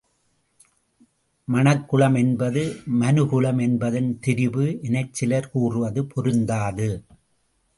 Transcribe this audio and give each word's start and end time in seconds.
மணக்குளம் 1.47 2.15
என்பது 2.15 2.63
மனுகுலம் 3.01 3.61
என்பதன் 3.61 4.19
திரிபு 4.19 4.65
எனச் 4.81 5.13
சிலர் 5.13 5.51
கூறுவது 5.51 6.03
பொருந்தாது. 6.05 6.89